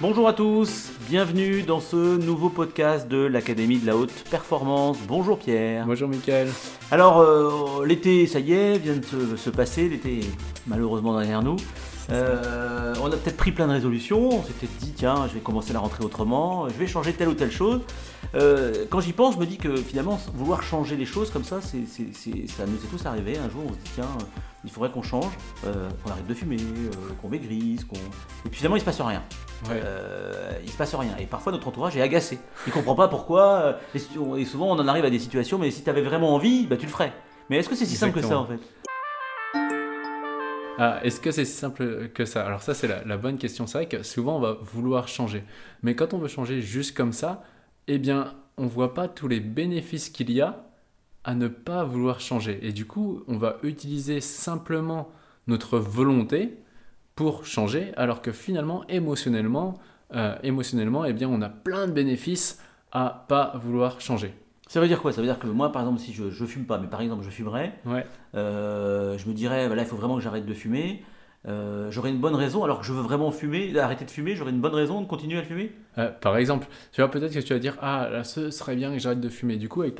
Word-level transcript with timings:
Bonjour 0.00 0.28
à 0.28 0.32
tous, 0.32 0.90
bienvenue 1.08 1.62
dans 1.62 1.80
ce 1.80 2.16
nouveau 2.18 2.50
podcast 2.50 3.08
de 3.08 3.16
l'Académie 3.18 3.78
de 3.78 3.86
la 3.86 3.96
Haute 3.96 4.12
Performance. 4.30 4.96
Bonjour 5.08 5.38
Pierre. 5.38 5.86
Bonjour 5.86 6.08
Mickaël. 6.08 6.48
Alors 6.92 7.18
euh, 7.18 7.84
l'été, 7.84 8.26
ça 8.28 8.38
y 8.38 8.52
est, 8.52 8.78
vient 8.78 8.96
de 8.96 9.04
se, 9.04 9.36
se 9.36 9.50
passer, 9.50 9.88
l'été 9.88 10.20
est 10.20 10.30
malheureusement 10.68 11.18
derrière 11.18 11.42
nous. 11.42 11.56
Euh, 12.10 12.94
on 13.02 13.06
a 13.08 13.16
peut-être 13.16 13.36
pris 13.36 13.50
plein 13.50 13.66
de 13.66 13.72
résolutions, 13.72 14.28
on 14.28 14.42
s'est 14.44 14.52
peut-être 14.52 14.76
dit 14.78 14.92
tiens 14.92 15.26
je 15.28 15.34
vais 15.34 15.40
commencer 15.40 15.72
la 15.72 15.80
rentrée 15.80 16.04
autrement, 16.04 16.68
je 16.68 16.74
vais 16.74 16.86
changer 16.86 17.12
telle 17.12 17.28
ou 17.28 17.34
telle 17.34 17.50
chose. 17.50 17.80
Euh, 18.36 18.84
quand 18.88 19.00
j'y 19.00 19.12
pense, 19.12 19.34
je 19.34 19.40
me 19.40 19.46
dis 19.46 19.58
que 19.58 19.74
finalement 19.76 20.18
vouloir 20.34 20.62
changer 20.62 20.96
les 20.96 21.06
choses 21.06 21.30
comme 21.30 21.44
ça, 21.44 21.58
c'est, 21.60 21.86
c'est- 21.90 22.14
c'est- 22.14 22.48
ça 22.48 22.66
nous 22.66 22.76
est 22.76 22.88
tous 22.88 23.04
arrivé. 23.04 23.36
Un 23.36 23.50
jour 23.50 23.62
on 23.66 23.72
se 23.72 23.78
dit 23.78 23.90
tiens 23.96 24.08
il 24.64 24.70
faudrait 24.70 24.90
qu'on 24.90 25.02
change, 25.02 25.32
qu'on 25.62 26.10
arrête 26.10 26.26
de 26.26 26.34
fumer, 26.34 26.56
qu'on 27.22 27.28
maigrisse, 27.28 27.84
qu'on... 27.84 27.96
Et 27.96 28.48
puis 28.48 28.58
finalement 28.58 28.76
il 28.76 28.80
se 28.80 28.84
passe 28.84 29.00
rien. 29.00 29.22
Ouais. 29.64 29.80
Euh, 29.82 30.52
il 30.62 30.70
se 30.70 30.76
passe 30.76 30.94
rien. 30.94 31.16
Et 31.18 31.26
parfois 31.26 31.50
notre 31.52 31.66
entourage 31.68 31.96
est 31.96 32.00
agacé. 32.02 32.38
Il 32.66 32.72
comprend 32.72 32.94
pas 32.94 33.08
pourquoi. 33.08 33.78
euh, 33.94 34.36
Et, 34.36 34.44
souvent 34.44 34.68
on 34.68 34.78
en 34.78 34.86
arrive 34.88 35.04
à 35.04 35.10
des 35.10 35.18
situations, 35.18 35.58
mais 35.58 35.70
si 35.70 35.82
tu 35.82 35.90
avais 35.90 36.02
vraiment 36.02 36.34
envie, 36.34 36.66
bah, 36.66 36.76
tu 36.76 36.86
le 36.86 36.92
ferais. 36.92 37.12
Mais 37.50 37.56
est-ce 37.58 37.68
que 37.68 37.74
c'est 37.74 37.86
si 37.86 37.96
simple 37.96 38.20
que 38.20 38.26
ça 38.26 38.38
en 38.38 38.46
fait? 38.46 38.60
Ah, 40.80 41.00
est-ce 41.02 41.20
que 41.20 41.32
c'est 41.32 41.44
si 41.44 41.56
simple 41.56 42.08
que 42.14 42.24
ça? 42.24 42.46
Alors 42.46 42.62
ça, 42.62 42.72
c'est 42.72 42.86
la, 42.86 43.02
la 43.04 43.16
bonne 43.16 43.36
question. 43.36 43.66
C'est 43.66 43.78
vrai 43.78 43.88
que 43.88 44.04
souvent, 44.04 44.36
on 44.36 44.40
va 44.40 44.58
vouloir 44.62 45.08
changer. 45.08 45.42
Mais 45.82 45.96
quand 45.96 46.14
on 46.14 46.18
veut 46.18 46.28
changer 46.28 46.60
juste 46.60 46.96
comme 46.96 47.12
ça, 47.12 47.42
eh 47.88 47.98
bien, 47.98 48.34
on 48.58 48.66
voit 48.66 48.94
pas 48.94 49.08
tous 49.08 49.26
les 49.26 49.40
bénéfices 49.40 50.08
qu'il 50.08 50.30
y 50.30 50.40
a 50.40 50.64
à 51.24 51.34
ne 51.34 51.48
pas 51.48 51.82
vouloir 51.82 52.20
changer. 52.20 52.60
Et 52.62 52.72
du 52.72 52.86
coup, 52.86 53.24
on 53.26 53.38
va 53.38 53.56
utiliser 53.64 54.20
simplement 54.20 55.10
notre 55.48 55.78
volonté 55.78 56.58
pour 57.18 57.44
changer, 57.44 57.90
alors 57.96 58.22
que 58.22 58.30
finalement, 58.30 58.84
émotionnellement, 58.88 59.74
euh, 60.14 60.36
émotionnellement, 60.44 61.04
eh 61.04 61.12
bien, 61.12 61.28
on 61.28 61.42
a 61.42 61.48
plein 61.48 61.88
de 61.88 61.92
bénéfices 61.92 62.62
à 62.92 63.24
pas 63.26 63.54
vouloir 63.60 64.00
changer. 64.00 64.32
Ça 64.68 64.80
veut 64.80 64.86
dire 64.86 65.00
quoi? 65.02 65.10
Ça 65.12 65.20
veut 65.20 65.26
dire 65.26 65.40
que 65.40 65.48
moi, 65.48 65.72
par 65.72 65.82
exemple, 65.82 65.98
si 65.98 66.12
je, 66.12 66.30
je 66.30 66.44
fume 66.44 66.64
pas, 66.64 66.78
mais 66.78 66.86
par 66.86 67.00
exemple 67.00 67.24
je 67.24 67.30
fumerais, 67.30 67.72
Ouais. 67.84 68.06
euh, 68.36 69.18
je 69.18 69.26
me 69.28 69.34
dirais, 69.34 69.68
bah, 69.68 69.74
là, 69.74 69.82
il 69.82 69.88
faut 69.88 69.96
vraiment 69.96 70.14
que 70.14 70.22
j'arrête 70.22 70.46
de 70.46 70.54
fumer. 70.54 71.02
Euh, 71.46 71.90
j'aurais 71.90 72.10
une 72.10 72.18
bonne 72.18 72.34
raison, 72.34 72.64
alors 72.64 72.80
que 72.80 72.84
je 72.84 72.92
veux 72.92 73.00
vraiment 73.00 73.30
fumer, 73.30 73.78
arrêter 73.78 74.04
de 74.04 74.10
fumer, 74.10 74.34
j'aurais 74.34 74.50
une 74.50 74.60
bonne 74.60 74.74
raison 74.74 75.00
de 75.00 75.06
continuer 75.06 75.38
à 75.38 75.42
fumer 75.44 75.70
Euh, 75.96 76.10
par 76.10 76.36
exemple, 76.36 76.66
tu 76.92 77.00
vois, 77.00 77.10
peut-être 77.10 77.32
que 77.32 77.38
tu 77.38 77.52
vas 77.52 77.60
dire 77.60 77.76
Ah, 77.80 78.08
là, 78.10 78.24
ce 78.24 78.50
serait 78.50 78.74
bien 78.74 78.92
que 78.92 78.98
j'arrête 78.98 79.20
de 79.20 79.28
fumer. 79.28 79.56
Du 79.56 79.68
coup, 79.68 79.82
avec, 79.82 79.94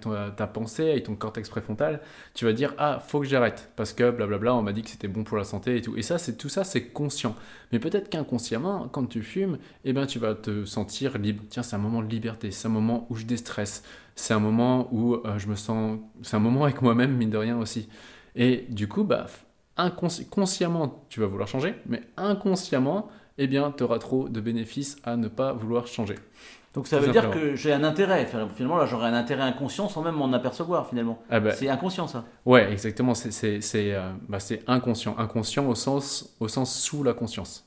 ton- 0.00 0.12
ta 0.36 0.46
pensée, 0.46 0.90
avec 0.92 1.04
ton 1.04 1.16
cortex 1.16 1.48
préfrontal, 1.48 2.00
tu 2.34 2.44
vas 2.44 2.52
dire 2.52 2.74
Ah, 2.78 3.00
faut 3.04 3.20
que 3.20 3.26
j'arrête 3.26 3.70
parce 3.76 3.92
que 3.92 4.10
blablabla, 4.10 4.54
on 4.54 4.62
m'a 4.62 4.72
dit 4.72 4.82
que 4.82 4.88
c'était 4.90 5.08
bon 5.08 5.24
pour 5.24 5.36
la 5.36 5.44
santé 5.44 5.76
et 5.76 5.82
tout. 5.82 5.96
Et 5.96 6.02
ça, 6.02 6.16
c'est 6.18 6.36
tout 6.36 6.48
ça, 6.48 6.62
c'est 6.64 6.84
conscient. 6.88 7.34
Mais 7.72 7.80
peut-être 7.80 8.08
qu'inconsciemment, 8.08 8.88
quand 8.90 9.06
tu 9.06 9.22
fumes, 9.22 9.58
eh 9.84 9.92
ben, 9.92 10.06
tu 10.06 10.18
vas 10.20 10.34
te 10.34 10.64
sentir 10.64 11.18
libre. 11.18 11.42
Tiens, 11.50 11.62
c'est 11.64 11.76
un 11.76 11.80
moment 11.80 12.02
de 12.02 12.08
liberté, 12.08 12.50
c'est 12.52 12.68
un 12.68 12.70
moment 12.70 13.06
où 13.10 13.16
je 13.16 13.24
déstresse, 13.26 13.82
c'est 14.14 14.32
un 14.34 14.38
moment 14.40 14.88
où 14.92 15.14
euh, 15.14 15.38
je 15.38 15.48
me 15.48 15.56
sens. 15.56 15.98
C'est 16.22 16.36
un 16.36 16.40
moment 16.40 16.64
avec 16.64 16.82
moi-même, 16.82 17.16
mine 17.16 17.30
de 17.30 17.38
rien 17.38 17.58
aussi. 17.58 17.88
Et 18.36 18.64
du 18.68 18.88
coup, 18.88 19.04
bah, 19.04 19.26
consciemment, 20.30 21.04
tu 21.08 21.20
vas 21.20 21.26
vouloir 21.26 21.48
changer, 21.48 21.74
mais 21.86 22.02
inconsciemment, 22.16 23.08
eh 23.38 23.46
bien, 23.46 23.72
tu 23.76 23.82
auras 23.82 23.98
trop 23.98 24.28
de 24.28 24.40
bénéfices 24.40 24.96
à 25.04 25.16
ne 25.16 25.28
pas 25.28 25.52
vouloir 25.52 25.86
changer. 25.86 26.16
Donc 26.74 26.88
ça 26.88 26.98
Tout 26.98 27.04
veut 27.06 27.12
dire 27.12 27.30
que 27.30 27.54
j'ai 27.54 27.72
un 27.72 27.84
intérêt. 27.84 28.26
Finalement, 28.54 28.76
là, 28.76 28.86
j'aurais 28.86 29.06
un 29.06 29.14
intérêt 29.14 29.42
inconscient 29.42 29.88
sans 29.88 30.02
même 30.02 30.16
m'en 30.16 30.32
apercevoir, 30.32 30.88
finalement. 30.88 31.22
Ah 31.30 31.38
bah, 31.38 31.52
C'est 31.52 31.68
inconscient, 31.68 32.08
ça. 32.08 32.24
ouais, 32.46 32.70
exactement, 32.72 33.14
c'est 33.14 33.60
euh, 33.76 34.12
bah, 34.28 34.40
c'est 34.40 34.62
inconscient. 34.68 35.14
Inconscient 35.18 35.66
au 35.68 35.74
sens, 35.76 36.34
au 36.40 36.48
sens 36.48 36.76
sous 36.76 37.02
la 37.04 37.12
conscience. 37.14 37.64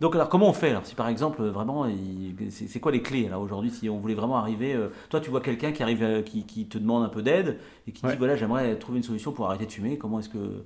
Donc 0.00 0.14
alors 0.16 0.28
comment 0.28 0.48
on 0.48 0.52
fait 0.52 0.70
alors 0.70 0.84
Si 0.84 0.96
par 0.96 1.08
exemple 1.08 1.40
euh, 1.40 1.50
vraiment, 1.52 1.86
c'est 2.50 2.80
quoi 2.80 2.90
les 2.90 3.00
clés 3.00 3.28
là 3.28 3.38
aujourd'hui 3.38 3.70
Si 3.70 3.88
on 3.88 3.98
voulait 3.98 4.14
vraiment 4.14 4.36
arriver, 4.36 4.74
euh, 4.74 4.88
toi 5.08 5.20
tu 5.20 5.30
vois 5.30 5.40
quelqu'un 5.40 5.70
qui 5.70 5.82
arrive, 5.84 6.02
euh, 6.02 6.22
qui, 6.22 6.44
qui 6.44 6.66
te 6.66 6.78
demande 6.78 7.04
un 7.04 7.08
peu 7.08 7.22
d'aide 7.22 7.58
et 7.86 7.92
qui 7.92 8.04
Ouais. 8.04 8.12
dit 8.12 8.18
voilà 8.18 8.34
j'aimerais 8.34 8.76
trouver 8.76 8.98
une 8.98 9.04
solution 9.04 9.30
pour 9.32 9.46
arrêter 9.46 9.66
de 9.66 9.72
fumer. 9.72 9.96
Comment 9.96 10.18
est-ce 10.18 10.28
que 10.28 10.64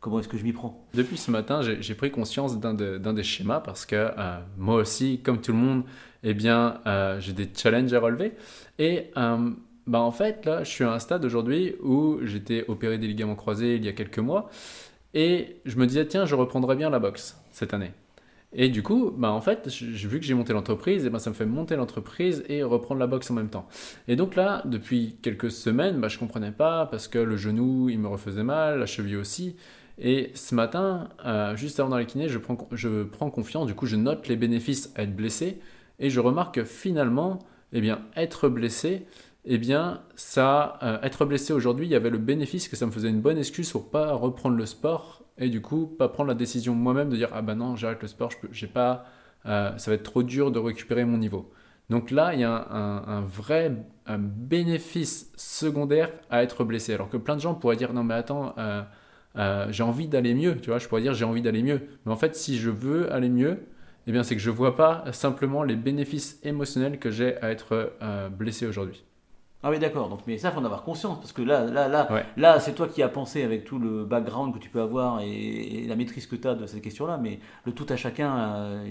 comment 0.00 0.18
est-ce 0.18 0.28
que 0.28 0.38
je 0.38 0.44
m'y 0.44 0.52
prends? 0.52 0.86
Depuis 0.94 1.16
ce 1.16 1.30
matin, 1.30 1.60
j'ai 1.62 1.94
pris 1.94 2.10
conscience 2.10 2.58
d'un 2.58 2.74
de- 2.74 2.98
d'un 2.98 3.12
des 3.12 3.22
schémas 3.22 3.60
parce 3.60 3.86
que 3.86 3.96
euh, 3.96 4.38
moi 4.56 4.76
aussi, 4.76 5.20
comme 5.22 5.40
tout 5.40 5.52
le 5.52 5.58
monde, 5.58 5.84
eh 6.22 6.34
bien, 6.34 6.80
euh, 6.86 7.20
j'ai 7.20 7.32
des 7.32 7.48
challenges 7.54 7.92
à 7.92 8.00
relever. 8.00 8.32
Et 8.78 9.10
euh, 9.16 9.50
bah, 9.86 10.00
en 10.00 10.10
fait, 10.12 10.44
là, 10.46 10.64
je 10.64 10.70
suis 10.70 10.84
à 10.84 10.92
un 10.92 10.98
stade 10.98 11.24
aujourd'hui 11.24 11.74
où 11.82 12.18
j'étais 12.22 12.64
opéré 12.68 12.98
des 12.98 13.06
ligaments 13.06 13.36
croisés 13.36 13.76
il 13.76 13.84
y 13.84 13.88
a 13.88 13.92
quelques 13.92 14.18
mois. 14.18 14.50
Et 15.14 15.56
je 15.64 15.76
me 15.76 15.86
disais, 15.86 16.06
tiens, 16.06 16.24
je 16.26 16.34
reprendrai 16.34 16.76
bien 16.76 16.90
la 16.90 16.98
boxe 16.98 17.36
cette 17.50 17.74
année. 17.74 17.92
Et 18.52 18.68
du 18.68 18.82
coup, 18.82 19.12
bah 19.16 19.30
en 19.30 19.40
fait, 19.40 19.68
vu 19.68 20.18
que 20.18 20.26
j'ai 20.26 20.34
monté 20.34 20.52
l'entreprise, 20.52 21.06
et 21.06 21.10
ben 21.10 21.20
ça 21.20 21.30
me 21.30 21.36
fait 21.36 21.46
monter 21.46 21.76
l'entreprise 21.76 22.44
et 22.48 22.64
reprendre 22.64 22.98
la 22.98 23.06
boxe 23.06 23.30
en 23.30 23.34
même 23.34 23.48
temps. 23.48 23.68
Et 24.08 24.16
donc 24.16 24.34
là, 24.34 24.62
depuis 24.64 25.16
quelques 25.22 25.52
semaines, 25.52 26.00
bah, 26.00 26.08
je 26.08 26.18
comprenais 26.18 26.50
pas 26.50 26.86
parce 26.86 27.06
que 27.06 27.18
le 27.18 27.36
genou, 27.36 27.88
il 27.90 28.00
me 28.00 28.08
refaisait 28.08 28.42
mal, 28.42 28.80
la 28.80 28.86
cheville 28.86 29.16
aussi. 29.16 29.54
Et 30.02 30.30
ce 30.34 30.54
matin, 30.54 31.10
euh, 31.26 31.54
juste 31.56 31.78
avant 31.78 31.90
d'aller 31.90 32.06
kiné, 32.06 32.26
je 32.28 32.38
prends, 32.38 32.56
confiance, 33.30 33.66
du 33.66 33.74
coup 33.74 33.84
je 33.84 33.96
note 33.96 34.28
les 34.28 34.36
bénéfices 34.36 34.90
à 34.96 35.02
être 35.02 35.14
blessé 35.14 35.60
et 35.98 36.08
je 36.08 36.20
remarque 36.20 36.54
que 36.54 36.64
finalement, 36.64 37.38
eh 37.74 37.82
bien, 37.82 38.00
être 38.16 38.48
blessé, 38.48 39.04
eh 39.44 39.58
bien, 39.58 40.00
ça, 40.16 40.78
euh, 40.82 40.98
être 41.02 41.26
blessé 41.26 41.52
aujourd'hui, 41.52 41.86
il 41.86 41.90
y 41.90 41.94
avait 41.94 42.08
le 42.08 42.16
bénéfice 42.16 42.66
que 42.66 42.76
ça 42.76 42.86
me 42.86 42.90
faisait 42.90 43.10
une 43.10 43.20
bonne 43.20 43.36
excuse 43.36 43.70
pour 43.70 43.90
pas 43.90 44.12
reprendre 44.14 44.56
le 44.56 44.64
sport 44.64 45.22
et 45.36 45.50
du 45.50 45.60
coup 45.60 45.86
pas 45.86 46.08
prendre 46.08 46.28
la 46.28 46.34
décision 46.34 46.74
moi-même 46.74 47.10
de 47.10 47.16
dire 47.16 47.28
ah 47.32 47.42
ben 47.42 47.54
non 47.54 47.76
j'arrête 47.76 48.00
le 48.00 48.08
sport, 48.08 48.30
j'ai 48.52 48.66
pas, 48.66 49.04
euh, 49.44 49.76
ça 49.76 49.90
va 49.90 49.96
être 49.96 50.02
trop 50.02 50.22
dur 50.22 50.50
de 50.50 50.58
récupérer 50.58 51.04
mon 51.04 51.18
niveau. 51.18 51.52
Donc 51.90 52.10
là, 52.10 52.32
il 52.32 52.40
y 52.40 52.44
a 52.44 52.68
un, 52.72 53.20
vrai 53.22 53.74
bénéfice 54.06 55.30
secondaire 55.36 56.10
à 56.30 56.42
être 56.42 56.64
blessé. 56.64 56.94
Alors 56.94 57.10
que 57.10 57.16
plein 57.16 57.34
de 57.34 57.40
gens 57.40 57.54
pourraient 57.54 57.76
dire 57.76 57.92
non 57.92 58.04
mais 58.04 58.14
attends, 58.14 58.54
euh, 59.36 59.66
j'ai 59.70 59.82
envie 59.82 60.08
d'aller 60.08 60.34
mieux, 60.34 60.56
tu 60.56 60.70
vois, 60.70 60.78
je 60.78 60.88
pourrais 60.88 61.02
dire 61.02 61.14
j'ai 61.14 61.24
envie 61.24 61.42
d'aller 61.42 61.62
mieux. 61.62 61.80
Mais 62.04 62.12
en 62.12 62.16
fait, 62.16 62.36
si 62.36 62.58
je 62.58 62.70
veux 62.70 63.12
aller 63.12 63.28
mieux, 63.28 63.58
eh 64.06 64.12
bien 64.12 64.22
c'est 64.22 64.34
que 64.34 64.42
je 64.42 64.50
vois 64.50 64.76
pas 64.76 65.04
simplement 65.12 65.62
les 65.62 65.76
bénéfices 65.76 66.40
émotionnels 66.42 66.98
que 66.98 67.10
j'ai 67.10 67.36
à 67.42 67.50
être 67.50 67.94
euh, 68.02 68.28
blessé 68.28 68.66
aujourd'hui. 68.66 69.04
Ah 69.62 69.70
oui 69.70 69.78
d'accord. 69.78 70.08
Donc 70.08 70.20
mais 70.26 70.38
ça 70.38 70.50
faut 70.50 70.60
en 70.60 70.64
avoir 70.64 70.82
conscience 70.84 71.18
parce 71.20 71.32
que 71.34 71.42
là 71.42 71.64
là 71.66 71.86
là 71.86 72.10
Ouais. 72.10 72.24
là 72.38 72.58
c'est 72.60 72.72
toi 72.72 72.88
qui 72.88 73.02
as 73.02 73.08
pensé 73.10 73.42
avec 73.42 73.64
tout 73.64 73.78
le 73.78 74.06
background 74.06 74.54
que 74.54 74.58
tu 74.58 74.70
peux 74.70 74.80
avoir 74.80 75.20
et, 75.20 75.28
et 75.28 75.86
la 75.86 75.96
maîtrise 75.96 76.26
que 76.26 76.36
tu 76.36 76.48
as 76.48 76.54
de 76.54 76.64
cette 76.66 76.80
question-là. 76.80 77.18
Mais 77.22 77.40
le 77.66 77.72
tout 77.72 77.84
à 77.90 77.96
chacun, 77.96 78.38
euh, 78.38 78.86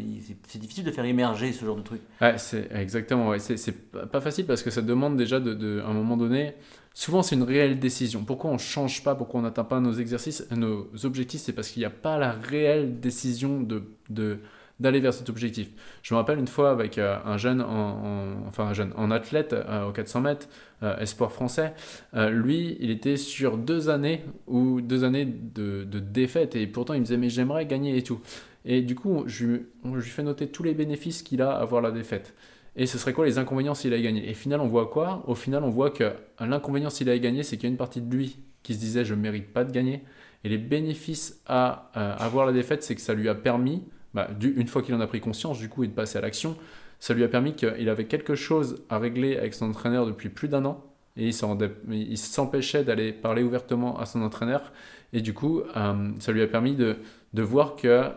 c'est- 0.48 0.60
difficile 0.60 0.84
de 0.84 0.92
faire 0.92 1.06
émerger 1.06 1.54
ce 1.54 1.66
genre 1.66 1.76
de 1.78 1.82
truc. 1.82 2.02
Ouais, 2.22 2.38
c'est 2.38 2.70
exactement. 2.72 3.30
Ouais. 3.30 3.40
C'est, 3.40 3.92
pas 3.92 4.06
pas 4.06 4.22
facile 4.22 4.46
parce 4.46 4.62
que 4.62 4.70
ça 4.70 4.82
demande 4.84 5.18
déjà 5.18 5.40
de, 5.40 5.54
de- 5.56 5.82
à 5.84 5.90
un 5.90 5.94
moment 5.94 6.18
donné. 6.18 6.54
Souvent, 6.94 7.24
c'est 7.24 7.36
une 7.36 7.44
réelle 7.44 7.80
décision. 7.80 8.24
Pourquoi 8.26 8.52
on 8.52 8.58
change 8.58 9.04
pas, 9.04 9.16
pourquoi 9.16 9.40
on 9.40 9.44
n'atteint 9.44 9.64
pas 9.64 9.80
nos 9.80 9.94
exercices, 9.94 10.46
nos 10.52 10.88
objectifs, 11.04 11.42
c'est 11.42 11.54
parce 11.54 11.70
qu'il 11.70 11.80
n'y 11.82 11.86
a 11.86 11.90
pas 11.92 12.18
la 12.18 12.32
réelle 12.32 13.00
décision 13.00 13.62
de, 13.62 13.84
de 14.10 14.40
d'aller 14.80 15.00
vers 15.00 15.14
cet 15.14 15.30
objectif. 15.30 15.70
Je 16.04 16.14
me 16.14 16.20
rappelle 16.20 16.40
une 16.40 16.48
fois 16.48 16.72
avec 16.72 16.98
euh, 16.98 17.18
un 17.26 17.38
jeune, 17.38 17.62
en, 17.62 17.66
en- 17.68 18.48
enfin 18.48 18.66
un 18.66 18.74
jeune, 18.74 18.94
en 18.96 19.12
athlète 19.12 19.54
euh, 19.54 19.88
au 19.90 19.92
400 19.92 20.22
mètres, 20.22 20.48
euh, 20.84 20.98
espoir 21.00 21.32
français. 21.32 21.74
Euh, 22.14 22.30
lui, 22.30 22.78
il 22.80 22.90
était 22.90 23.18
sur 23.18 23.58
deux 23.58 23.90
années 23.90 24.24
ou 24.48 24.82
deux 24.82 25.04
années 25.04 25.26
de, 25.26 25.84
défaite 26.00 26.56
et 26.56 26.66
pourtant 26.68 26.94
il 26.94 27.02
me 27.02 27.06
disait 27.06 27.18
mais 27.18 27.30
j'aimerais 27.30 27.66
gagner 27.66 27.98
et 27.98 28.04
tout. 28.04 28.22
Et 28.66 28.82
du 28.82 28.96
coup, 28.96 29.24
je, 29.26 29.46
lui- 29.46 30.02
fais 30.02 30.24
noter 30.24 30.48
tous 30.48 30.64
les 30.64 30.74
bénéfices 30.74 31.24
qu'il 31.24 31.42
a 31.42 31.52
à 31.52 31.62
avoir 31.62 31.82
la 31.82 31.92
défaite. 31.92 32.34
Et 32.76 32.86
ce 32.86 32.98
serait 32.98 33.14
quoi 33.14 33.26
les 33.26 33.38
inconvénients 33.38 33.74
s'il 33.74 33.94
avait 33.94 34.02
gagné? 34.02 34.30
Et 34.30 34.34
final, 34.34 34.62
on 34.62 34.68
voit 34.68 34.88
quoi? 34.88 35.24
Au 35.28 35.36
final, 35.36 35.64
on 35.64 35.70
voit 35.70 35.90
que 35.92 36.14
l'inconvénient 36.40 36.90
s'il 36.90 37.10
avait 37.10 37.20
gagné, 37.20 37.44
c'est 37.44 37.58
qu'il 37.58 37.64
y 37.66 37.68
a 37.68 37.72
une 37.72 37.78
partie 37.78 38.02
de 38.02 38.14
lui 38.16 38.38
qui 38.64 38.74
se 38.76 38.80
disait 38.80 39.04
je 39.06 39.14
ne 39.14 39.20
mérite 39.22 39.52
pas 39.52 39.64
de 39.64 39.72
gagner. 39.72 40.04
Et 40.44 40.50
les 40.50 40.58
bénéfices 40.58 41.42
à 41.46 41.90
avoir 42.24 42.46
la 42.46 42.54
défaite, 42.54 42.84
c'est 42.84 42.96
que 42.96 43.02
ça 43.02 43.14
lui 43.14 43.28
a 43.28 43.36
permis, 43.36 43.84
bah, 44.14 44.30
une 44.42 44.68
fois 44.68 44.82
qu'il 44.82 44.96
en 44.96 45.02
a 45.02 45.08
pris 45.08 45.20
conscience 45.20 45.60
du 45.60 45.70
coup 45.70 45.84
et 45.84 45.88
de 45.88 45.94
passer 45.94 46.18
à 46.18 46.22
l'action, 46.22 46.58
ça 47.00 47.14
lui 47.14 47.24
a 47.24 47.28
permis 47.28 47.54
qu'il 47.54 47.90
avait 47.90 48.06
quelque 48.06 48.36
chose 48.36 48.84
à 48.90 49.00
régler 49.00 49.38
avec 49.38 49.54
son 49.54 49.70
entraîneur 49.70 50.06
depuis 50.06 50.30
plus 50.30 50.48
d'un 50.48 50.66
an. 50.66 50.84
Et 51.16 51.30
il 51.30 52.18
s'empêchait 52.18 52.84
d'aller 52.84 53.12
parler 53.12 53.44
ouvertement 53.44 54.00
à 54.00 54.06
son 54.06 54.22
entraîneur. 54.22 54.72
Et 55.12 55.22
du 55.22 55.34
coup, 55.34 55.62
euh, 55.76 56.12
ça 56.20 56.32
lui 56.32 56.42
a 56.42 56.48
permis 56.48 56.76
de, 56.76 56.98
voir 57.34 57.76
que 57.76 58.10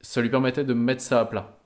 ça 0.00 0.20
lui 0.20 0.28
permettait 0.28 0.64
de 0.64 0.74
mettre 0.74 1.02
ça 1.02 1.20
à 1.20 1.24
plat. 1.24 1.58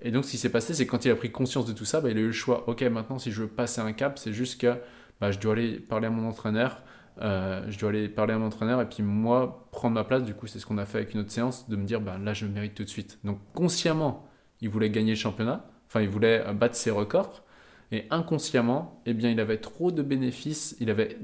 Et 0.00 0.10
donc, 0.10 0.24
ce 0.24 0.32
qui 0.32 0.38
s'est 0.38 0.50
passé, 0.50 0.74
c'est 0.74 0.86
quand 0.86 1.04
il 1.04 1.10
a 1.10 1.16
pris 1.16 1.30
conscience 1.30 1.66
de 1.66 1.72
tout 1.72 1.84
ça, 1.84 2.00
bah, 2.00 2.10
il 2.10 2.16
a 2.16 2.20
eu 2.20 2.26
le 2.26 2.32
choix. 2.32 2.68
Ok, 2.68 2.82
maintenant, 2.82 3.18
si 3.18 3.30
je 3.30 3.42
veux 3.42 3.48
passer 3.48 3.80
un 3.80 3.92
cap, 3.92 4.18
c'est 4.18 4.32
juste 4.32 4.60
que 4.60 4.74
bah, 5.20 5.30
je 5.30 5.38
dois 5.38 5.52
aller 5.52 5.78
parler 5.78 6.06
à 6.06 6.10
mon 6.10 6.28
entraîneur. 6.28 6.82
Euh, 7.20 7.64
je 7.68 7.78
dois 7.78 7.90
aller 7.90 8.08
parler 8.08 8.34
à 8.34 8.38
mon 8.38 8.46
entraîneur 8.46 8.80
et 8.80 8.88
puis 8.88 9.02
moi 9.02 9.66
prendre 9.72 9.94
ma 9.94 10.04
place. 10.04 10.22
Du 10.22 10.34
coup, 10.34 10.46
c'est 10.46 10.58
ce 10.58 10.66
qu'on 10.66 10.78
a 10.78 10.86
fait 10.86 10.98
avec 10.98 11.14
une 11.14 11.20
autre 11.20 11.30
séance, 11.32 11.68
de 11.68 11.76
me 11.76 11.84
dire 11.84 12.00
bah, 12.00 12.16
là, 12.22 12.34
je 12.34 12.46
mérite 12.46 12.74
tout 12.74 12.84
de 12.84 12.88
suite. 12.88 13.18
Donc, 13.24 13.38
consciemment, 13.54 14.26
il 14.60 14.68
voulait 14.68 14.90
gagner 14.90 15.10
le 15.10 15.16
championnat. 15.18 15.64
Enfin, 15.88 16.00
il 16.00 16.08
voulait 16.08 16.44
euh, 16.46 16.52
battre 16.52 16.76
ses 16.76 16.90
records. 16.90 17.42
Et 17.90 18.04
inconsciemment, 18.10 19.00
eh 19.06 19.14
bien, 19.14 19.30
il 19.30 19.40
avait 19.40 19.56
trop 19.56 19.90
de 19.90 20.02
bénéfices. 20.02 20.76
Il 20.80 20.90
avait 20.90 21.18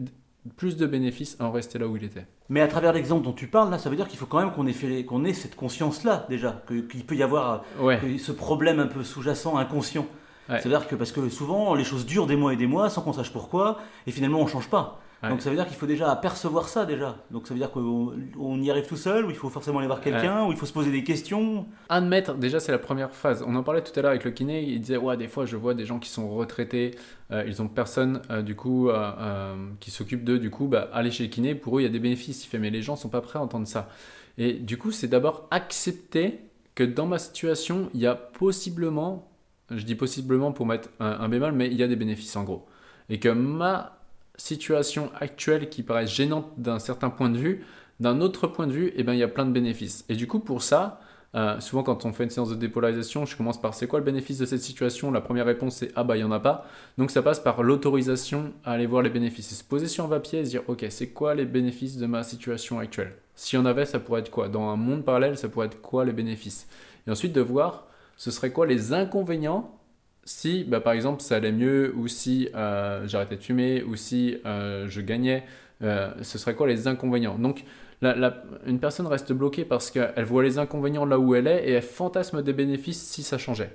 plus 0.57 0.77
de 0.77 0.87
bénéfices 0.87 1.37
à 1.41 1.45
en 1.47 1.53
rester 1.53 1.79
là 1.79 1.87
où 1.89 1.97
il 1.97 2.05
était. 2.05 2.27
Mais 2.49 2.61
à 2.61 2.69
travers 2.69 2.93
l'exemple 2.93 3.25
dont 3.25 3.33
tu 3.33 3.47
parles, 3.47 3.71
là, 3.71 3.79
ça 3.79 3.89
veut 3.91 3.97
dire 3.97 4.09
qu'il 4.09 4.19
faut 4.19 4.27
quand 4.27 4.39
même 4.41 4.53
qu'on 4.53 5.25
ait, 5.25 5.33
cette 5.33 5.57
conscience-là 5.57 6.27
déjà, 6.29 6.63
qu'il 6.69 7.05
peut 7.05 7.17
y 7.17 7.23
avoir 7.23 7.65
Ouais. 7.81 7.99
que 7.99 8.19
ce 8.19 8.33
problème 8.33 8.79
un 8.81 8.87
peu 8.87 9.03
sous-jacent, 9.03 9.57
inconscient. 9.57 10.07
Ouais. 10.49 10.61
C'est-à-dire 10.61 10.87
que 10.87 10.95
parce 10.95 11.13
que 11.13 11.27
souvent 11.31 11.75
les 11.75 11.85
choses 11.85 12.05
durent 12.05 12.27
des 12.27 12.37
mois 12.37 12.53
et 12.53 12.57
des 12.57 12.67
mois 12.67 12.91
sans 12.91 13.01
qu'on 13.01 13.15
sache 13.15 13.33
pourquoi, 13.33 13.79
et 14.07 14.11
finalement 14.11 14.41
on 14.41 14.47
change 14.47 14.69
pas. 14.69 15.01
Ouais. 15.25 15.31
Donc 15.31 15.41
ça 15.41 15.51
veut 15.51 15.57
dire 15.57 15.67
qu'il 15.67 15.77
faut 15.77 15.87
déjà 15.87 16.11
apercevoir 16.11 16.69
ça 16.69 16.85
déjà. 16.85 17.17
Donc 17.31 17.47
ça 17.47 17.55
veut 17.55 17.61
dire 17.61 17.71
qu'on 17.71 18.13
on 18.39 18.61
y 18.61 18.71
arrive 18.71 18.87
tout 18.87 18.97
seul, 18.97 19.25
ou 19.25 19.31
il 19.31 19.37
faut 19.37 19.49
forcément 19.49 19.79
aller 19.79 19.87
voir 19.87 20.01
quelqu'un, 20.01 20.45
ou 20.45 20.53
il 20.53 20.57
faut 20.57 20.67
se 20.67 20.73
poser 20.73 20.91
des 20.91 21.05
questions. 21.05 21.67
Admettre, 21.89 22.35
déjà, 22.35 22.61
c'est 22.61 22.73
la 22.73 22.79
première 22.79 23.15
phase. 23.15 23.45
On 23.47 23.55
en 23.55 23.63
parlait 23.63 23.83
tout 23.83 23.93
à 23.99 24.03
l'heure 24.03 24.11
avec 24.11 24.25
le 24.25 24.31
kiné. 24.31 24.63
Il 24.63 24.81
disait 24.81 24.97
Ouais, 24.97 25.17
des 25.17 25.29
fois, 25.29 25.47
je 25.47 25.57
vois 25.57 25.75
des 25.75 25.87
gens 25.87 25.99
qui 25.99 26.11
sont 26.11 26.29
retraités, 26.35 26.93
euh, 27.31 27.45
ils 27.47 27.63
ont 27.63 27.69
personne, 27.69 28.23
euh, 28.31 28.43
du 28.43 28.55
coup, 28.55 28.89
euh, 28.89 29.13
euh, 29.19 29.57
qui 29.81 29.91
s'occupe 29.91 30.25
d'eux. 30.25 30.39
Du 30.39 30.51
coup, 30.51 30.67
bah, 30.67 30.91
aller 30.93 31.11
chez 31.11 31.25
le 31.25 31.31
kiné, 31.31 31.55
pour 31.55 31.79
eux, 31.79 31.81
il 31.81 31.85
y 31.85 31.89
a 31.89 31.91
des 31.91 31.99
bénéfices. 31.99 32.45
Il 32.45 32.49
fait 32.49 32.59
Mais 32.59 32.71
les 32.71 32.83
gens 32.83 32.97
sont 32.97 33.09
pas 33.09 33.21
prêts 33.21 33.39
à 33.39 33.43
entendre 33.43 33.67
ça. 33.67 33.89
Et 34.37 34.55
du 34.55 34.79
coup, 34.79 34.91
c'est 34.91 35.09
d'abord 35.09 35.47
accepter 35.51 36.41
que 36.75 36.85
dans 36.85 37.07
ma 37.07 37.19
situation, 37.19 37.89
il 37.95 38.01
y 38.01 38.07
a 38.07 38.15
possiblement, 38.15 39.31
je 39.71 39.85
dis 39.85 39.95
possiblement 39.95 40.53
pour 40.53 40.67
mettre 40.67 40.89
un, 40.99 41.07
un 41.21 41.29
bémol, 41.29 41.53
mais 41.53 41.69
il 41.69 41.75
y 41.75 41.83
a 41.83 41.89
des 41.89 41.97
bénéfices 41.97 42.35
en 42.37 42.43
gros. 42.43 42.67
Et 43.09 43.21
que 43.21 43.29
ma 43.29 43.94
situation 44.37 45.11
actuelle 45.19 45.69
qui 45.69 45.83
paraît 45.83 46.07
gênante 46.07 46.53
d'un 46.57 46.79
certain 46.79 47.11
point 47.11 47.31
de 47.31 47.39
vue, 47.39 47.65
d'un 48.01 48.21
autre 48.21 48.47
point 48.47 48.67
de 48.67 48.73
vue, 48.73 48.93
eh 48.97 49.03
ben, 49.03 49.13
il 49.13 49.19
y 49.19 49.23
a 49.23 49.29
plein 49.29 49.47
de 49.47 49.53
bénéfices. 49.53 50.05
Et 50.09 50.17
du 50.17 50.27
coup, 50.27 50.41
pour 50.41 50.63
ça, 50.63 51.01
euh, 51.35 51.59
souvent, 51.61 51.83
quand 51.83 52.05
on 52.05 52.13
fait 52.13 52.25
une 52.25 52.31
séance 52.31 52.51
de 52.51 52.55
dépolarisation, 52.55 53.27
je 53.27 53.37
commence 53.37 53.61
par 53.61 53.75
c'est 53.75 53.87
quoi 53.87 53.99
le 53.99 54.05
bénéfice 54.05 54.39
de 54.39 54.47
cette 54.47 54.61
situation? 54.61 55.11
La 55.11 55.21
première 55.21 55.47
réponse, 55.47 55.77
c'est 55.77 55.91
ah 55.97 56.05
bah, 56.05 56.17
il 56.17 56.21
n'y 56.21 56.25
en 56.25 56.33
a 56.33 56.41
pas. 56.41 56.67
Donc, 56.99 57.11
ça 57.11 57.23
passe 57.23 57.41
par 57.41 57.63
l'autorisation 57.63 58.53
à 58.65 58.73
aller 58.73 58.87
voir 58.87 59.03
les 59.03 59.11
bénéfices. 59.11 59.53
Et 59.53 59.55
se 59.55 59.65
poser 59.65 59.89
sur 59.89 60.05
un 60.05 60.09
papier 60.09 60.41
et 60.41 60.45
se 60.45 60.51
dire 60.51 60.63
ok, 60.69 60.85
c'est 60.91 61.09
quoi 61.09 61.35
les 61.35 61.45
bénéfices 61.45 61.97
de 61.97 62.07
ma 62.07 62.23
situation 62.23 62.79
actuelle? 62.79 63.15
Si 63.37 63.57
y 63.57 63.59
en 63.59 63.67
avait, 63.67 63.87
ça 63.87 63.99
pourrait 63.99 64.21
être 64.21 64.31
quoi? 64.31 64.49
Dans 64.49 64.69
un 64.69 64.77
monde 64.77 65.05
parallèle, 65.05 65.37
ça 65.37 65.49
pourrait 65.49 65.67
être 65.67 65.81
quoi 65.81 66.05
les 66.05 66.13
bénéfices? 66.13 66.69
Et 67.07 67.11
ensuite, 67.11 67.33
de 67.33 67.41
voir 67.41 67.87
ce 68.17 68.31
serait 68.31 68.53
quoi 68.53 68.67
les 68.67 68.93
inconvénients 68.93 69.77
si, 70.25 70.65
bah, 70.65 70.81
par 70.81 70.95
exemple, 70.95 71.23
ça 71.23 71.37
allait 71.37 71.53
mieux, 71.53 71.95
ou 71.97 72.09
si 72.09 72.49
euh, 72.55 73.07
j'arrêtais 73.07 73.37
de 73.37 73.43
fumer, 73.43 73.83
ou 73.83 73.97
si 73.97 74.39
euh, 74.47 74.87
je 74.89 75.01
gagnais, 75.01 75.45
euh, 75.83 76.11
ce 76.23 76.39
serait 76.39 76.55
quoi 76.55 76.67
les 76.67 76.89
inconvénients? 76.89 77.39
Donc, 77.39 77.65
une 78.03 78.81
personne 78.81 79.07
reste 79.07 79.33
bloquée 79.33 79.65
parce 79.65 79.91
qu'elle 79.91 80.25
voit 80.25 80.43
les 80.43 80.59
inconvénients 80.59 81.07
là 81.07 81.19
où 81.19 81.35
elle 81.35 81.47
est 81.47 81.67
et 81.67 81.73
elle 81.73 81.83
fantasme 81.83 82.43
des 82.43 82.53
bénéfices 82.53 83.01
si 83.01 83.23
ça 83.23 83.39
changeait. 83.39 83.71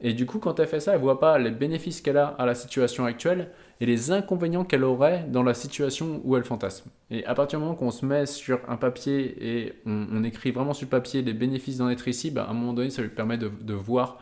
Et 0.00 0.12
du 0.12 0.26
coup, 0.26 0.38
quand 0.38 0.60
elle 0.60 0.66
fait 0.66 0.80
ça, 0.80 0.92
elle 0.92 1.00
voit 1.00 1.18
pas 1.18 1.38
les 1.38 1.50
bénéfices 1.50 2.02
qu'elle 2.02 2.18
a 2.18 2.26
à 2.26 2.44
la 2.44 2.54
situation 2.54 3.06
actuelle 3.06 3.50
et 3.80 3.86
les 3.86 4.10
inconvénients 4.12 4.64
qu'elle 4.64 4.84
aurait 4.84 5.24
dans 5.28 5.42
la 5.42 5.54
situation 5.54 6.20
où 6.24 6.36
elle 6.36 6.44
fantasme. 6.44 6.90
Et 7.10 7.24
à 7.24 7.34
partir 7.34 7.58
du 7.58 7.64
moment 7.64 7.74
qu'on 7.74 7.90
se 7.90 8.04
met 8.04 8.26
sur 8.26 8.60
un 8.68 8.76
papier 8.76 9.36
et 9.40 9.72
on, 9.86 10.22
écrit 10.24 10.50
vraiment 10.50 10.74
sur 10.74 10.84
le 10.84 10.90
papier 10.90 11.22
les 11.22 11.32
bénéfices 11.32 11.78
d'en 11.78 11.88
être 11.88 12.06
ici, 12.06 12.30
bah, 12.30 12.44
à 12.44 12.50
un 12.50 12.54
moment 12.54 12.74
donné, 12.74 12.90
ça 12.90 13.00
lui 13.00 13.08
permet 13.08 13.38
de 13.38 13.74
voir 13.74 14.18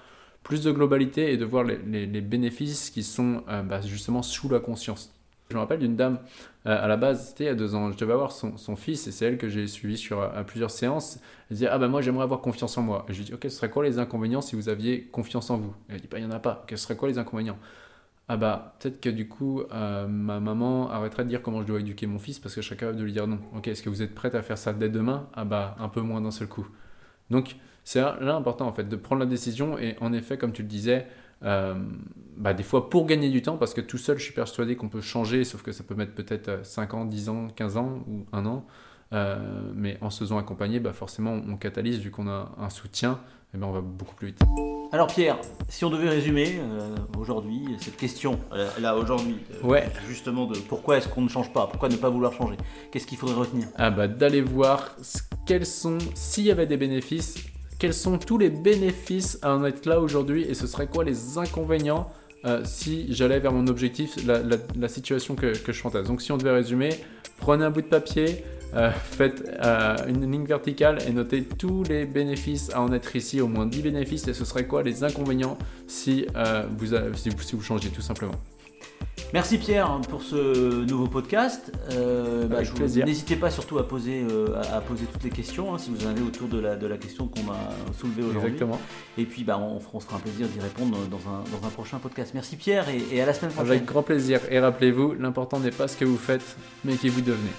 plus 0.46 0.62
de 0.62 0.70
globalité 0.70 1.32
et 1.32 1.36
de 1.36 1.44
voir 1.44 1.64
les, 1.64 2.06
bénéfices 2.20 2.90
qui 2.90 3.02
sont 3.02 3.42
euh, 3.48 3.62
bah, 3.62 3.80
justement 3.80 4.22
sous 4.22 4.48
la 4.48 4.60
conscience. 4.60 5.12
Je 5.50 5.56
me 5.56 5.60
rappelle 5.60 5.80
d'une 5.80 5.96
dame, 5.96 6.20
euh, 6.66 6.84
à 6.84 6.86
la 6.86 6.96
base, 6.96 7.28
c'était 7.28 7.44
il 7.44 7.46
y 7.48 7.50
a 7.50 7.56
deux 7.56 7.74
ans, 7.74 7.90
je 7.90 7.98
devais 7.98 8.12
avoir 8.12 8.30
son, 8.30 8.76
fils 8.76 9.08
et 9.08 9.12
c'est 9.12 9.24
elle 9.24 9.38
que 9.38 9.48
j'ai 9.48 9.66
suivi 9.66 9.96
sur 9.96 10.20
euh, 10.20 10.28
à 10.36 10.44
plusieurs 10.44 10.70
séances. 10.70 11.18
Elle 11.50 11.56
disait 11.56 11.68
Ah 11.68 11.78
ben 11.78 11.88
moi 11.88 12.00
j'aimerais 12.00 12.22
avoir 12.22 12.40
confiance 12.40 12.78
en 12.78 12.82
moi. 12.82 13.06
Et 13.08 13.12
je 13.12 13.18
lui 13.18 13.24
dis 13.24 13.34
Ok, 13.34 13.42
ce 13.42 13.50
serait 13.50 13.70
quoi 13.70 13.82
les 13.82 13.98
inconvénients 13.98 14.40
si 14.40 14.54
vous 14.54 14.68
aviez 14.68 15.02
confiance 15.02 15.50
en 15.50 15.56
vous? 15.56 15.74
Et 15.88 15.94
Elle 15.94 16.00
dit 16.00 16.08
Bah 16.08 16.18
il 16.20 16.26
n'y 16.26 16.32
en 16.32 16.34
a 16.34 16.38
pas. 16.38 16.62
Ok, 16.62 16.70
ce 16.70 16.76
serait 16.76 16.96
quoi 16.96 17.08
les 17.08 17.18
inconvénients 17.18 17.58
Ah 18.28 18.36
bah 18.36 18.76
peut-être 18.78 19.00
que 19.00 19.08
du 19.08 19.26
coup 19.26 19.62
euh, 19.72 20.06
ma 20.06 20.38
maman 20.38 20.90
arrêterait 20.90 21.24
de 21.24 21.28
dire 21.28 21.42
comment 21.42 21.60
je 21.62 21.66
dois 21.66 21.80
éduquer 21.80 22.06
mon 22.06 22.20
fils 22.20 22.38
parce 22.38 22.54
que 22.54 22.62
je 22.62 22.68
serais 22.68 22.76
capable 22.76 22.98
de 22.98 23.04
lui 23.04 23.12
dire 23.12 23.26
non. 23.26 23.40
Ok, 23.56 23.66
est-ce 23.66 23.82
que 23.82 23.90
vous 23.90 24.02
êtes 24.02 24.14
prête 24.14 24.36
à 24.36 24.42
faire 24.42 24.58
ça 24.58 24.72
dès 24.72 24.88
demain? 24.88 25.28
Ah 25.34 25.44
bah 25.44 25.74
un 25.80 25.88
peu 25.88 26.02
moins 26.02 26.20
d'un 26.20 26.30
seul 26.30 26.46
coup. 26.46 26.68
Donc 27.30 27.56
c'est 27.86 28.00
là 28.00 28.34
important 28.34 28.66
en 28.66 28.72
fait 28.72 28.88
de 28.88 28.96
prendre 28.96 29.20
la 29.20 29.26
décision 29.26 29.78
et 29.78 29.96
en 30.00 30.12
effet 30.12 30.36
comme 30.36 30.50
tu 30.52 30.62
le 30.62 30.68
disais, 30.68 31.06
euh, 31.44 31.74
bah, 32.36 32.52
des 32.52 32.64
fois 32.64 32.90
pour 32.90 33.06
gagner 33.06 33.30
du 33.30 33.42
temps 33.42 33.56
parce 33.56 33.74
que 33.74 33.80
tout 33.80 33.96
seul 33.96 34.18
je 34.18 34.24
suis 34.24 34.32
persuadé 34.34 34.74
qu'on 34.74 34.88
peut 34.88 35.00
changer 35.00 35.44
sauf 35.44 35.62
que 35.62 35.70
ça 35.70 35.84
peut 35.84 35.94
mettre 35.94 36.12
peut-être 36.12 36.48
euh, 36.48 36.64
5 36.64 36.94
ans, 36.94 37.04
10 37.04 37.28
ans, 37.28 37.46
15 37.54 37.76
ans 37.76 38.00
ou 38.08 38.26
un 38.32 38.44
an. 38.44 38.66
Euh, 39.12 39.36
mais 39.72 39.98
en 40.00 40.10
se 40.10 40.18
faisant 40.18 40.36
accompagner, 40.36 40.80
bah 40.80 40.92
forcément 40.92 41.40
on 41.48 41.56
catalyse 41.56 42.00
vu 42.00 42.10
qu'on 42.10 42.26
a 42.26 42.50
un 42.58 42.70
soutien, 42.70 43.20
et 43.54 43.56
ben 43.56 43.68
on 43.68 43.72
va 43.72 43.80
beaucoup 43.80 44.16
plus 44.16 44.26
vite. 44.28 44.40
Alors 44.90 45.06
Pierre, 45.06 45.38
si 45.68 45.84
on 45.84 45.90
devait 45.90 46.08
résumer 46.08 46.58
euh, 46.58 46.96
aujourd'hui 47.16 47.60
cette 47.78 47.96
question, 47.96 48.40
euh, 48.52 48.68
là 48.80 48.96
aujourd'hui, 48.96 49.36
euh, 49.62 49.66
Ouais. 49.68 49.88
justement 50.08 50.46
de 50.46 50.58
pourquoi 50.58 50.96
est-ce 50.96 51.06
qu'on 51.06 51.22
ne 51.22 51.28
change 51.28 51.52
pas, 51.52 51.68
pourquoi 51.68 51.88
ne 51.88 51.94
pas 51.94 52.10
vouloir 52.10 52.32
changer, 52.32 52.56
qu'est-ce 52.90 53.06
qu'il 53.06 53.16
faudrait 53.16 53.36
retenir? 53.36 53.68
Ah 53.76 53.92
bah 53.92 54.08
d'aller 54.08 54.40
voir 54.40 54.90
quels 55.46 55.66
sont, 55.66 55.98
s'il 56.16 56.42
y 56.44 56.50
avait 56.50 56.66
des 56.66 56.76
bénéfices, 56.76 57.36
quels 57.78 57.94
sont 57.94 58.18
tous 58.18 58.38
les 58.38 58.50
bénéfices 58.50 59.38
à 59.42 59.54
en 59.54 59.64
être 59.64 59.86
là 59.86 60.00
aujourd'hui 60.00 60.42
et 60.42 60.54
ce 60.54 60.66
serait 60.66 60.86
quoi 60.86 61.04
les 61.04 61.38
inconvénients 61.38 62.10
euh, 62.44 62.60
si 62.64 63.12
j'allais 63.12 63.40
vers 63.40 63.52
mon 63.52 63.66
objectif, 63.66 64.16
la, 64.24 64.88
situation 64.88 65.34
que, 65.34 65.52
je 65.54 65.72
fantasme. 65.72 66.06
Donc 66.06 66.22
si 66.22 66.30
on 66.30 66.36
devait 66.36 66.52
résumer, 66.52 66.90
prenez 67.38 67.64
un 67.64 67.70
bout 67.70 67.82
de 67.82 67.86
papier, 67.86 68.44
euh, 68.74 68.90
faites 68.90 69.42
euh, 69.64 69.96
une 70.06 70.30
ligne 70.30 70.44
verticale 70.44 70.98
et 71.08 71.12
notez 71.12 71.42
tous 71.42 71.82
les 71.84 72.04
bénéfices 72.04 72.70
à 72.72 72.82
en 72.82 72.92
être 72.92 73.16
ici, 73.16 73.40
au 73.40 73.48
moins 73.48 73.66
10 73.66 73.82
bénéfices 73.82 74.28
et 74.28 74.34
ce 74.34 74.44
serait 74.44 74.66
quoi 74.66 74.82
les 74.82 75.02
inconvénients 75.02 75.58
si, 75.88 76.26
vous, 76.78 76.86
si 77.16 77.56
vous 77.56 77.62
changez 77.62 77.88
tout 77.88 78.02
simplement. 78.02 78.34
Merci 79.32 79.58
Pierre 79.58 80.00
pour 80.08 80.22
ce 80.22 80.84
nouveau 80.84 81.08
podcast. 81.08 81.72
Euh, 81.92 82.46
bah. 82.46 82.58
N'hésitez 83.04 83.36
pas 83.36 83.50
surtout 83.50 83.78
à 83.78 83.86
poser, 83.86 84.24
euh, 84.30 84.54
à, 84.56 84.76
à 84.76 84.80
poser 84.80 85.04
toutes 85.06 85.24
les 85.24 85.30
questions 85.30 85.74
hein, 85.74 85.78
si 85.78 85.90
vous 85.90 86.06
en 86.06 86.10
avez 86.10 86.22
autour 86.22 86.48
de 86.48 86.58
la, 86.58 86.76
de 86.76 86.86
la 86.86 86.96
question 86.96 87.28
qu'on 87.28 87.50
a 87.52 87.92
soulevée 87.98 88.22
aujourd'hui. 88.22 88.52
Exactement. 88.52 88.80
Et 89.18 89.24
puis 89.24 89.44
bah, 89.44 89.58
on, 89.60 89.80
on 89.92 90.00
se 90.00 90.06
fera 90.06 90.16
un 90.16 90.20
plaisir 90.20 90.46
d'y 90.48 90.60
répondre 90.60 90.96
dans 91.10 91.30
un, 91.30 91.40
dans 91.60 91.66
un 91.66 91.70
prochain 91.70 91.98
podcast. 91.98 92.32
Merci 92.34 92.56
Pierre 92.56 92.88
et, 92.88 93.02
et 93.12 93.20
à 93.20 93.26
la 93.26 93.34
semaine 93.34 93.50
prochaine. 93.52 93.72
Avec 93.72 93.84
grand 93.84 94.02
plaisir. 94.02 94.40
Et 94.50 94.58
rappelez-vous, 94.60 95.14
l'important 95.18 95.58
n'est 95.60 95.70
pas 95.70 95.88
ce 95.88 95.96
que 95.96 96.04
vous 96.04 96.18
faites, 96.18 96.56
mais 96.84 96.94
qui 96.94 97.08
vous 97.08 97.20
devenez. 97.20 97.52